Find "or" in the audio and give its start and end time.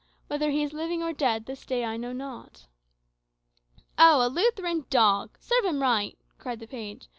1.03-1.13